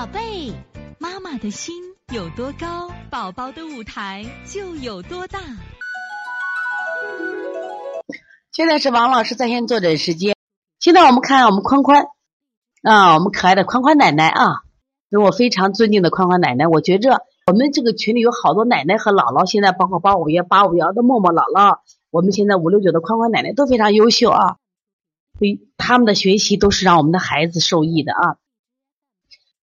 [0.00, 0.50] 宝贝，
[0.98, 1.74] 妈妈的心
[2.10, 5.38] 有多高，宝宝的舞台就有多大。
[8.50, 10.34] 现在是王老师在线坐诊时间。
[10.78, 12.06] 现在我们看我们宽宽
[12.82, 14.62] 啊，我们可爱的宽宽奶奶啊，
[15.10, 16.66] 是我非常尊敬的宽宽奶奶。
[16.66, 24.56] 我觉着我们这个群里有好多奶奶和姥姥，现在包括八五幺、八五幺的默默姥姥，我们现在五六九的宽宽奶奶都非常优秀啊。
[25.38, 28.38] 所以他们的学习都是让我们的孩子受益的啊。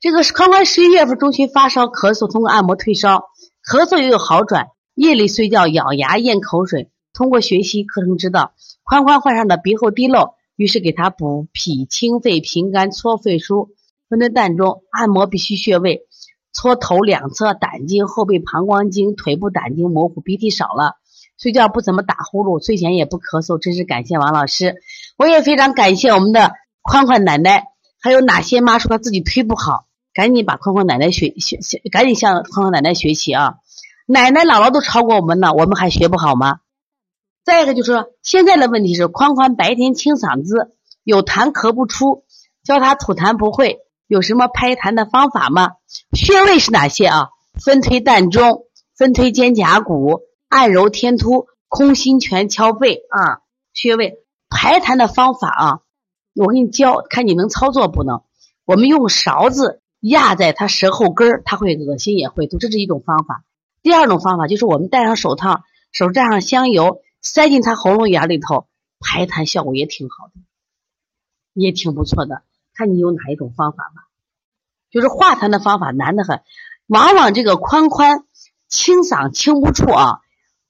[0.00, 3.30] 这个宽宽十一月份中旬发烧咳嗽，通过按摩退烧，
[3.68, 4.68] 咳嗽也有好转。
[4.94, 8.52] 夜里睡觉咬牙咽口水，通过学习课程知道，
[8.84, 13.70] 宽宽患上的鼻后滴漏，于是给他补脾清肺平肝搓肺腧，
[14.08, 16.06] 分在膻中，按摩必须穴位，
[16.52, 20.94] 搓头两侧胆经、后背膀胱经、腿部胆经模糊，鼻涕少了，
[21.40, 24.76] 睡觉不怎么打呼噜，睡前也不咳嗽，真是感谢王老师。
[25.16, 27.64] 我也非常感谢我们的宽宽奶奶。
[28.00, 29.87] 还有哪些妈说她自己腿不好，
[30.18, 33.58] 赶紧把宽宽奶奶学学学，赶紧向宽宽奶奶学习啊！
[34.04, 36.58] 奶奶姥姥都超过我们了，我们还学不好吗？
[37.44, 40.72] 再一个就是，现在的问题是宽宽白天清嗓子，
[41.04, 42.24] 有痰咳不出，
[42.64, 45.74] 教他吐痰不会，有什么拍痰的方法吗？
[46.12, 47.28] 穴位是哪些啊？
[47.64, 48.64] 分推膻中，
[48.96, 53.38] 分推肩胛骨，按揉天突，空心拳敲背啊。
[53.72, 54.14] 穴位
[54.50, 55.78] 排痰的方法啊。
[56.34, 58.22] 我给你教，看你能操作不能？
[58.64, 63.44] 我们用勺子压在他舌后根儿，他会恶心也会吐，这是一种方法。
[63.82, 68.68] 第二种方法就是我们戴上手套，手蘸上香油，塞进他喉咙眼里头，
[69.00, 70.34] 排痰效果也挺好的，
[71.54, 72.42] 也挺不错的。
[72.74, 74.08] 看你有哪一种方法吧。
[74.90, 76.42] 就是化痰的方法难得很，
[76.86, 78.24] 往往这个宽宽
[78.68, 80.20] 清嗓清不出啊，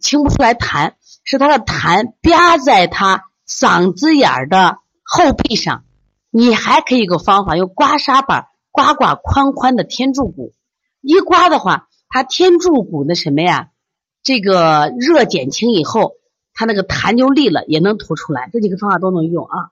[0.00, 4.78] 清不出来痰，是他的痰吧在他嗓子眼儿的。
[5.04, 5.84] 后背上，
[6.30, 8.46] 你还可以有个方法，用刮痧板
[8.80, 10.54] 刮刮宽宽的天柱骨。
[11.02, 13.68] 一刮的话，它天柱骨的什么呀？
[14.22, 16.14] 这个热减轻以后，
[16.54, 18.48] 它那个痰就利了，也能吐出来。
[18.50, 19.68] 这几个方法都能用啊。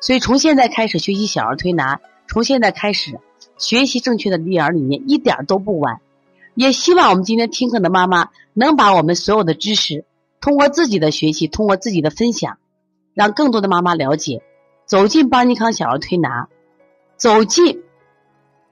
[0.00, 3.20] 所以从现在开始学习小儿推拿，从现在开始
[3.56, 6.00] 学习正确的育儿理念，一点都不晚。
[6.56, 10.04] 也希望我们今天听课的妈妈能把我们所有的知识，
[10.40, 12.58] 通过自己的学习，通过自己的分享。
[13.14, 14.42] 让更多的妈妈了解，
[14.86, 16.48] 走进邦尼康小儿推拿，
[17.20, 17.82] 走进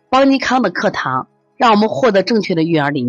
[0.09, 1.29] 邦尼康的课堂，
[1.59, 3.07] 让我们获得正确的育儿理念。